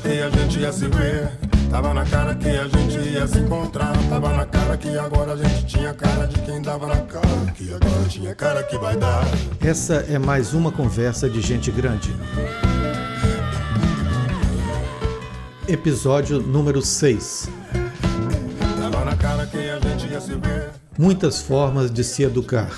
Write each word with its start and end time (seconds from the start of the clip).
que 0.00 0.20
a 0.20 0.30
gente 0.30 0.60
ia 0.60 0.72
se 0.72 0.88
ver. 0.88 1.30
Tava 1.70 1.94
na 1.94 2.04
cara 2.04 2.34
que 2.34 2.48
a 2.48 2.66
gente 2.66 2.98
ia 3.10 3.26
se 3.26 3.38
encontrar. 3.38 3.92
Tava 4.08 4.32
na 4.32 4.46
cara 4.46 4.76
que 4.76 4.98
agora 4.98 5.34
a 5.34 5.36
gente 5.36 5.66
tinha 5.66 5.94
cara 5.94 6.26
de 6.26 6.40
quem 6.40 6.60
dava 6.60 6.86
na 6.86 7.00
cara. 7.02 7.52
Que 7.54 7.72
agora 7.72 8.08
tinha 8.08 8.34
cara 8.34 8.62
que 8.62 8.76
vai 8.78 8.96
dar. 8.96 9.24
Essa 9.60 10.04
é 10.08 10.18
mais 10.18 10.52
uma 10.54 10.72
conversa 10.72 11.28
de 11.28 11.40
gente 11.40 11.70
grande. 11.70 12.14
Episódio 15.68 16.40
número 16.40 16.82
6. 16.82 17.48
Tava 18.80 19.04
na 19.04 19.16
cara 19.16 19.46
que 19.46 19.58
a 19.58 19.78
gente 19.78 20.10
ia 20.10 20.20
se 20.20 20.34
ver. 20.34 20.70
Muitas 20.98 21.40
formas 21.40 21.90
de 21.90 22.02
se 22.02 22.22
educar. 22.22 22.70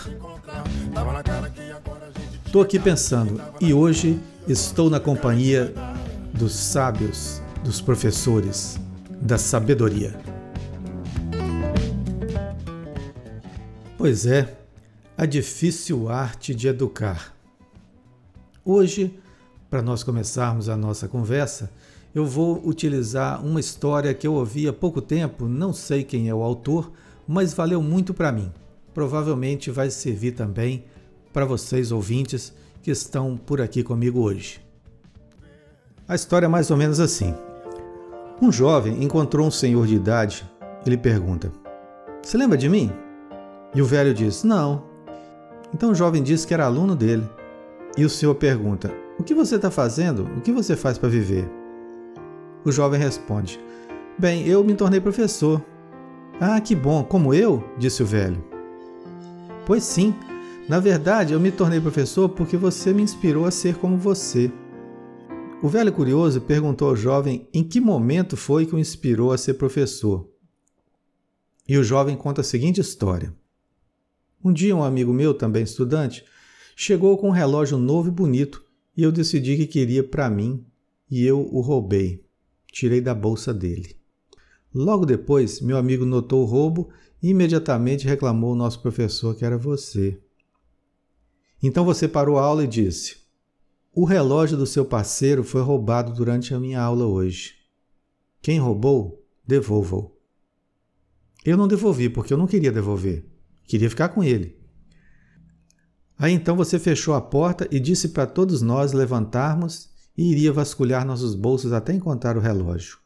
Estou 2.44 2.60
aqui 2.60 2.78
pensando, 2.78 3.40
e 3.58 3.72
hoje 3.72 4.20
estou 4.46 4.90
na 4.90 5.00
companhia 5.00 5.72
dos 6.34 6.52
sábios, 6.52 7.40
dos 7.64 7.80
professores, 7.80 8.78
da 9.20 9.38
sabedoria. 9.38 10.18
Pois 13.96 14.26
é, 14.26 14.58
a 15.16 15.26
difícil 15.26 16.08
arte 16.08 16.54
de 16.54 16.66
educar. 16.68 17.36
Hoje, 18.64 19.16
para 19.70 19.82
nós 19.82 20.02
começarmos 20.02 20.68
a 20.68 20.76
nossa 20.76 21.06
conversa, 21.06 21.70
eu 22.14 22.26
vou 22.26 22.60
utilizar 22.66 23.44
uma 23.44 23.60
história 23.60 24.12
que 24.12 24.26
eu 24.26 24.34
ouvi 24.34 24.68
há 24.68 24.72
pouco 24.72 25.00
tempo, 25.00 25.48
não 25.48 25.72
sei 25.72 26.02
quem 26.02 26.28
é 26.28 26.34
o 26.34 26.42
autor, 26.42 26.92
mas 27.26 27.54
valeu 27.54 27.80
muito 27.80 28.12
para 28.12 28.32
mim. 28.32 28.52
Provavelmente 28.92 29.70
vai 29.70 29.90
servir 29.90 30.32
também 30.32 30.84
para 31.32 31.46
vocês 31.46 31.90
ouvintes 31.90 32.52
que 32.82 32.90
estão 32.90 33.36
por 33.36 33.60
aqui 33.60 33.82
comigo 33.82 34.20
hoje. 34.20 34.60
A 36.12 36.14
história 36.14 36.44
é 36.44 36.48
mais 36.48 36.70
ou 36.70 36.76
menos 36.76 37.00
assim. 37.00 37.34
Um 38.38 38.52
jovem 38.52 39.02
encontrou 39.02 39.46
um 39.46 39.50
senhor 39.50 39.86
de 39.86 39.94
idade 39.94 40.46
e 40.84 40.90
lhe 40.90 40.98
pergunta: 40.98 41.50
Você 42.22 42.36
lembra 42.36 42.58
de 42.58 42.68
mim? 42.68 42.92
E 43.74 43.80
o 43.80 43.86
velho 43.86 44.12
diz: 44.12 44.44
Não. 44.44 44.82
Então 45.72 45.90
o 45.90 45.94
jovem 45.94 46.22
diz 46.22 46.44
que 46.44 46.52
era 46.52 46.66
aluno 46.66 46.94
dele. 46.94 47.26
E 47.96 48.04
o 48.04 48.10
senhor 48.10 48.34
pergunta: 48.34 48.92
O 49.18 49.22
que 49.22 49.32
você 49.32 49.56
está 49.56 49.70
fazendo? 49.70 50.24
O 50.36 50.42
que 50.42 50.52
você 50.52 50.76
faz 50.76 50.98
para 50.98 51.08
viver? 51.08 51.50
O 52.62 52.70
jovem 52.70 53.00
responde: 53.00 53.58
Bem, 54.18 54.46
eu 54.46 54.62
me 54.62 54.74
tornei 54.74 55.00
professor. 55.00 55.64
Ah, 56.38 56.60
que 56.60 56.74
bom, 56.74 57.02
como 57.02 57.32
eu? 57.32 57.64
disse 57.78 58.02
o 58.02 58.06
velho. 58.06 58.44
Pois 59.64 59.82
sim, 59.82 60.14
na 60.68 60.78
verdade 60.78 61.32
eu 61.32 61.40
me 61.40 61.50
tornei 61.50 61.80
professor 61.80 62.28
porque 62.28 62.58
você 62.58 62.92
me 62.92 63.00
inspirou 63.00 63.46
a 63.46 63.50
ser 63.50 63.76
como 63.76 63.96
você. 63.96 64.52
O 65.62 65.68
velho 65.68 65.92
curioso 65.92 66.40
perguntou 66.40 66.88
ao 66.88 66.96
jovem 66.96 67.46
em 67.54 67.62
que 67.62 67.80
momento 67.80 68.36
foi 68.36 68.66
que 68.66 68.74
o 68.74 68.80
inspirou 68.80 69.30
a 69.30 69.38
ser 69.38 69.54
professor. 69.54 70.28
E 71.68 71.78
o 71.78 71.84
jovem 71.84 72.16
conta 72.16 72.40
a 72.40 72.44
seguinte 72.44 72.80
história. 72.80 73.32
Um 74.44 74.52
dia, 74.52 74.74
um 74.74 74.82
amigo 74.82 75.12
meu, 75.12 75.32
também 75.32 75.62
estudante, 75.62 76.24
chegou 76.74 77.16
com 77.16 77.28
um 77.28 77.32
relógio 77.32 77.78
novo 77.78 78.08
e 78.08 78.10
bonito 78.10 78.60
e 78.96 79.04
eu 79.04 79.12
decidi 79.12 79.56
que 79.56 79.68
queria 79.68 80.02
para 80.02 80.28
mim 80.28 80.66
e 81.08 81.24
eu 81.24 81.40
o 81.40 81.60
roubei. 81.60 82.24
Tirei 82.72 83.00
da 83.00 83.14
bolsa 83.14 83.54
dele. 83.54 83.94
Logo 84.74 85.06
depois, 85.06 85.60
meu 85.60 85.76
amigo 85.76 86.04
notou 86.04 86.42
o 86.42 86.46
roubo 86.46 86.88
e 87.22 87.28
imediatamente 87.28 88.04
reclamou 88.04 88.50
ao 88.50 88.56
nosso 88.56 88.82
professor 88.82 89.36
que 89.36 89.44
era 89.44 89.56
você. 89.56 90.18
Então 91.62 91.84
você 91.84 92.08
parou 92.08 92.36
a 92.36 92.42
aula 92.42 92.64
e 92.64 92.66
disse: 92.66 93.21
O 93.94 94.06
relógio 94.06 94.56
do 94.56 94.66
seu 94.66 94.86
parceiro 94.86 95.44
foi 95.44 95.60
roubado 95.60 96.14
durante 96.14 96.54
a 96.54 96.58
minha 96.58 96.80
aula 96.80 97.04
hoje. 97.04 97.56
Quem 98.40 98.58
roubou, 98.58 99.22
devolva-o. 99.46 100.16
Eu 101.44 101.58
não 101.58 101.68
devolvi 101.68 102.08
porque 102.08 102.32
eu 102.32 102.38
não 102.38 102.46
queria 102.46 102.72
devolver. 102.72 103.26
Queria 103.64 103.90
ficar 103.90 104.08
com 104.08 104.24
ele. 104.24 104.58
Aí 106.18 106.32
então 106.32 106.56
você 106.56 106.78
fechou 106.78 107.12
a 107.14 107.20
porta 107.20 107.68
e 107.70 107.78
disse 107.78 108.08
para 108.08 108.26
todos 108.26 108.62
nós 108.62 108.94
levantarmos 108.94 109.90
e 110.16 110.30
iria 110.30 110.52
vasculhar 110.52 111.04
nossos 111.04 111.34
bolsos 111.34 111.70
até 111.70 111.92
encontrar 111.92 112.36
o 112.36 112.40
relógio. 112.40 112.96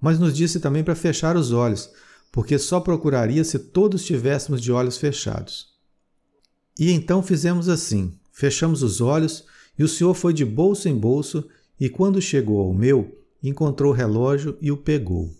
Mas 0.00 0.18
nos 0.18 0.34
disse 0.34 0.58
também 0.58 0.82
para 0.82 0.94
fechar 0.94 1.36
os 1.36 1.52
olhos, 1.52 1.90
porque 2.32 2.58
só 2.58 2.80
procuraria 2.80 3.44
se 3.44 3.58
todos 3.58 4.04
tivéssemos 4.04 4.62
de 4.62 4.72
olhos 4.72 4.96
fechados. 4.96 5.74
E 6.78 6.90
então 6.92 7.22
fizemos 7.22 7.68
assim: 7.68 8.18
fechamos 8.34 8.82
os 8.82 9.00
olhos 9.00 9.44
e 9.78 9.84
o 9.84 9.88
senhor 9.88 10.12
foi 10.12 10.34
de 10.34 10.44
bolso 10.44 10.88
em 10.88 10.94
bolso 10.94 11.48
e, 11.80 11.88
quando 11.88 12.20
chegou 12.20 12.60
ao 12.60 12.74
meu, 12.74 13.16
encontrou 13.42 13.92
o 13.92 13.96
relógio 13.96 14.58
e 14.60 14.70
o 14.70 14.76
pegou. 14.76 15.32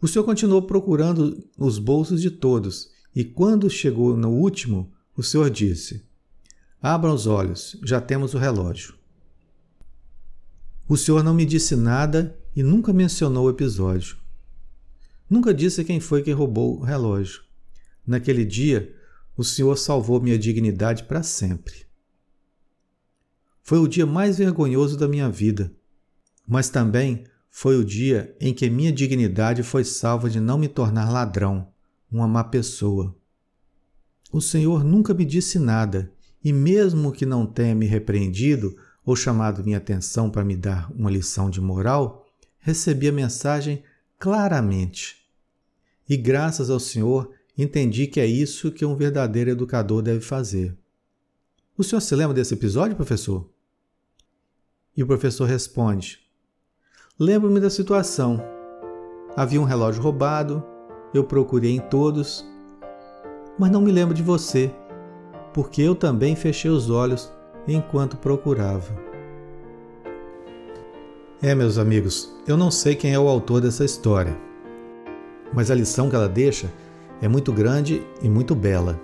O 0.00 0.08
senhor 0.08 0.24
continuou 0.24 0.62
procurando 0.62 1.46
os 1.58 1.78
bolsos 1.78 2.22
de 2.22 2.30
todos 2.30 2.90
e, 3.14 3.22
quando 3.22 3.68
chegou 3.68 4.16
no 4.16 4.30
último, 4.30 4.90
o 5.14 5.22
senhor 5.22 5.50
disse: 5.50 6.02
Abram 6.80 7.14
os 7.14 7.26
olhos, 7.26 7.78
já 7.84 8.00
temos 8.00 8.32
o 8.32 8.38
relógio. 8.38 8.94
O 10.88 10.96
senhor 10.96 11.22
não 11.22 11.34
me 11.34 11.44
disse 11.44 11.76
nada 11.76 12.38
e 12.56 12.62
nunca 12.62 12.92
mencionou 12.92 13.46
o 13.46 13.50
episódio. 13.50 14.16
Nunca 15.28 15.52
disse 15.52 15.84
quem 15.84 16.00
foi 16.00 16.22
que 16.22 16.32
roubou 16.32 16.78
o 16.78 16.82
relógio. 16.82 17.42
Naquele 18.06 18.44
dia, 18.44 18.92
o 19.40 19.44
senhor 19.44 19.78
salvou 19.78 20.20
minha 20.20 20.38
dignidade 20.38 21.04
para 21.04 21.22
sempre. 21.22 21.86
Foi 23.62 23.78
o 23.78 23.88
dia 23.88 24.04
mais 24.04 24.36
vergonhoso 24.36 24.98
da 24.98 25.08
minha 25.08 25.30
vida, 25.30 25.72
mas 26.46 26.68
também 26.68 27.24
foi 27.48 27.78
o 27.78 27.82
dia 27.82 28.36
em 28.38 28.52
que 28.52 28.68
minha 28.68 28.92
dignidade 28.92 29.62
foi 29.62 29.82
salva 29.82 30.28
de 30.28 30.38
não 30.38 30.58
me 30.58 30.68
tornar 30.68 31.10
ladrão, 31.10 31.68
uma 32.12 32.28
má 32.28 32.44
pessoa. 32.44 33.16
O 34.30 34.42
Senhor 34.42 34.84
nunca 34.84 35.14
me 35.14 35.24
disse 35.24 35.58
nada, 35.58 36.12
e 36.44 36.52
mesmo 36.52 37.10
que 37.10 37.24
não 37.24 37.46
tenha 37.46 37.74
me 37.74 37.86
repreendido 37.86 38.76
ou 39.06 39.16
chamado 39.16 39.64
minha 39.64 39.78
atenção 39.78 40.28
para 40.28 40.44
me 40.44 40.54
dar 40.54 40.92
uma 40.92 41.10
lição 41.10 41.48
de 41.48 41.62
moral, 41.62 42.26
recebi 42.58 43.08
a 43.08 43.12
mensagem 43.12 43.82
claramente. 44.18 45.16
E 46.06 46.14
graças 46.14 46.68
ao 46.68 46.78
Senhor, 46.78 47.39
entendi 47.56 48.06
que 48.06 48.20
é 48.20 48.26
isso 48.26 48.72
que 48.72 48.84
um 48.84 48.96
verdadeiro 48.96 49.50
educador 49.50 50.02
deve 50.02 50.20
fazer. 50.20 50.76
O 51.76 51.82
senhor 51.82 52.00
se 52.00 52.14
lembra 52.14 52.34
desse 52.34 52.54
episódio, 52.54 52.96
professor? 52.96 53.48
E 54.96 55.02
o 55.02 55.06
professor 55.06 55.46
responde: 55.46 56.20
Lembro-me 57.18 57.60
da 57.60 57.70
situação. 57.70 58.42
Havia 59.36 59.60
um 59.60 59.64
relógio 59.64 60.02
roubado, 60.02 60.64
eu 61.14 61.24
procurei 61.24 61.74
em 61.74 61.80
todos, 61.80 62.44
mas 63.58 63.70
não 63.70 63.80
me 63.80 63.92
lembro 63.92 64.14
de 64.14 64.22
você, 64.22 64.74
porque 65.52 65.82
eu 65.82 65.94
também 65.94 66.34
fechei 66.34 66.70
os 66.70 66.90
olhos 66.90 67.32
enquanto 67.66 68.16
procurava. 68.16 68.92
É, 71.42 71.54
meus 71.54 71.78
amigos, 71.78 72.30
eu 72.46 72.56
não 72.56 72.70
sei 72.70 72.94
quem 72.94 73.14
é 73.14 73.18
o 73.18 73.28
autor 73.28 73.62
dessa 73.62 73.84
história, 73.84 74.36
mas 75.54 75.70
a 75.70 75.74
lição 75.74 76.10
que 76.10 76.16
ela 76.16 76.28
deixa 76.28 76.70
é 77.20 77.28
muito 77.28 77.52
grande 77.52 78.02
e 78.22 78.28
muito 78.28 78.54
bela. 78.54 79.00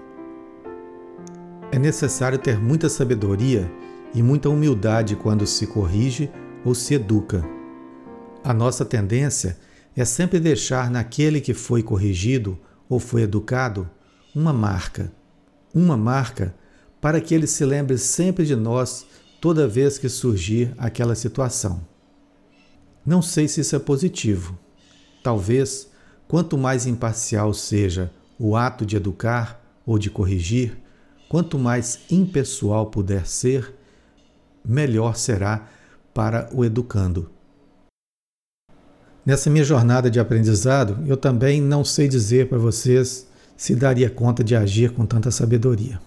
É 1.70 1.78
necessário 1.78 2.38
ter 2.38 2.58
muita 2.58 2.88
sabedoria 2.88 3.70
e 4.14 4.22
muita 4.22 4.48
humildade 4.48 5.16
quando 5.16 5.46
se 5.46 5.66
corrige 5.66 6.30
ou 6.64 6.74
se 6.74 6.94
educa. 6.94 7.44
A 8.42 8.54
nossa 8.54 8.84
tendência 8.84 9.58
é 9.94 10.04
sempre 10.04 10.38
deixar 10.38 10.90
naquele 10.90 11.40
que 11.40 11.52
foi 11.52 11.82
corrigido 11.82 12.58
ou 12.88 12.98
foi 13.00 13.22
educado 13.22 13.88
uma 14.34 14.52
marca. 14.52 15.12
Uma 15.74 15.96
marca 15.96 16.54
para 17.00 17.20
que 17.20 17.34
ele 17.34 17.46
se 17.46 17.64
lembre 17.64 17.98
sempre 17.98 18.44
de 18.44 18.56
nós 18.56 19.06
toda 19.40 19.68
vez 19.68 19.98
que 19.98 20.08
surgir 20.08 20.72
aquela 20.78 21.14
situação. 21.14 21.86
Não 23.04 23.22
sei 23.22 23.46
se 23.48 23.60
isso 23.60 23.76
é 23.76 23.78
positivo. 23.78 24.58
Talvez, 25.22 25.90
quanto 26.28 26.58
mais 26.58 26.86
imparcial 26.86 27.52
seja 27.54 28.10
o 28.38 28.56
ato 28.56 28.84
de 28.84 28.96
educar 28.96 29.60
ou 29.84 29.98
de 29.98 30.10
corrigir, 30.10 30.76
quanto 31.28 31.58
mais 31.58 32.00
impessoal 32.10 32.86
puder 32.86 33.26
ser, 33.26 33.74
melhor 34.64 35.16
será 35.16 35.68
para 36.12 36.48
o 36.52 36.64
educando. 36.64 37.30
Nessa 39.24 39.50
minha 39.50 39.64
jornada 39.64 40.10
de 40.10 40.20
aprendizado, 40.20 40.98
eu 41.06 41.16
também 41.16 41.60
não 41.60 41.84
sei 41.84 42.06
dizer 42.08 42.48
para 42.48 42.58
vocês 42.58 43.26
se 43.56 43.74
daria 43.74 44.08
conta 44.08 44.44
de 44.44 44.54
agir 44.54 44.92
com 44.92 45.04
tanta 45.04 45.30
sabedoria. 45.30 46.00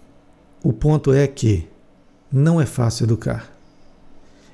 O 0.64 0.72
ponto 0.72 1.12
é 1.12 1.28
que 1.28 1.68
não 2.32 2.62
é 2.62 2.66
fácil 2.66 3.06
educar. 3.06 3.52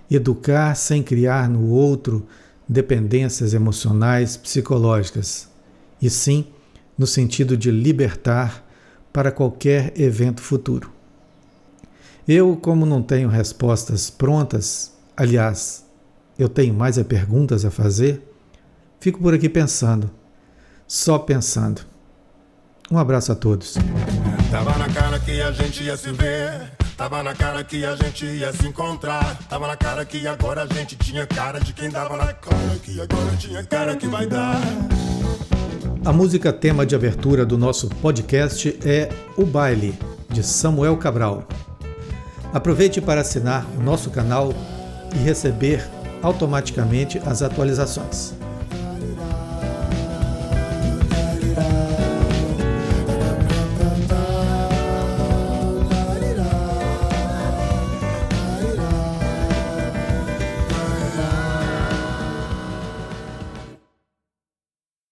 Educar 0.10 0.76
sem 0.76 1.04
criar 1.04 1.50
no 1.50 1.70
outro 1.70 2.26
dependências 2.68 3.54
emocionais, 3.54 4.38
psicológicas, 4.38 5.48
e 6.02 6.10
sim 6.10 6.48
no 6.98 7.06
sentido 7.06 7.58
de 7.58 7.72
libertar 7.72 8.64
para 9.12 9.32
qualquer 9.32 9.94
evento 10.00 10.42
futuro. 10.42 10.92
Eu, 12.28 12.58
como 12.58 12.86
não 12.86 13.02
tenho 13.02 13.30
respostas 13.30 14.10
prontas, 14.10 14.94
aliás, 15.16 15.86
eu 16.38 16.50
tenho 16.50 16.74
mais 16.74 17.02
perguntas 17.04 17.64
a 17.66 17.72
fazer, 17.72 18.22
fico 19.00 19.20
por 19.20 19.34
aqui 19.34 19.48
pensando, 19.48 20.10
só 20.88 21.20
pensando. 21.20 21.82
Um 22.92 22.98
abraço 22.98 23.32
a 23.32 23.36
todos. 23.36 23.76
Tava 24.52 24.78
na 24.78 24.90
cara 24.90 25.20
que 25.20 25.42
a 25.42 25.52
gente 25.52 25.84
ia 25.84 25.98
se 25.98 26.12
ver. 26.12 26.72
Tava 26.96 27.24
na 27.24 27.34
cara 27.34 27.64
que 27.64 27.84
a 27.84 27.96
gente 27.96 28.26
ia 28.26 28.54
se 28.54 28.68
encontrar. 28.68 29.38
Tava 29.50 29.68
na 29.68 29.76
cara 29.76 30.06
que 30.06 30.26
agora 30.28 30.64
a 30.64 30.68
gente 30.68 30.96
tinha 30.96 31.26
cara 31.26 31.60
de 31.60 31.74
quem 31.74 31.90
dava 31.90 32.16
na 32.16 32.32
cara. 32.32 32.80
Que 32.84 33.02
agora 33.02 33.36
tinha 33.38 33.64
cara 33.64 33.96
que 33.96 34.08
vai 34.08 34.28
dar. 34.28 34.62
A 36.06 36.14
música 36.14 36.54
tema 36.54 36.86
de 36.86 36.96
abertura 36.96 37.46
do 37.46 37.58
nosso 37.58 37.90
podcast 37.90 38.78
é 38.86 39.10
O 39.36 39.46
Baile, 39.46 39.98
de 40.30 40.44
Samuel 40.44 40.98
Cabral. 40.98 41.48
Aproveite 42.54 43.02
para 43.02 43.22
assinar 43.22 43.66
o 43.78 43.82
nosso 43.82 44.10
canal 44.10 44.54
e 45.14 45.18
receber 45.18 45.84
automaticamente 46.22 47.20
as 47.26 47.42
atualizações. 47.42 48.34